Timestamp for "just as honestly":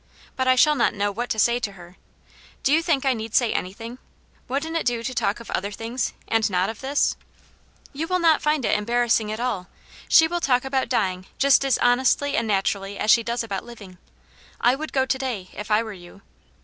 11.37-12.35